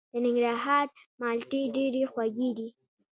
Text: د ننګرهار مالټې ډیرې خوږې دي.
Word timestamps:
د 0.11 0.13
ننګرهار 0.25 0.87
مالټې 1.19 1.61
ډیرې 1.75 2.03
خوږې 2.11 2.49
دي. 2.57 2.67